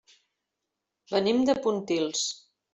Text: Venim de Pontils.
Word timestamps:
Venim 1.13 1.45
de 1.51 1.59
Pontils. 1.69 2.27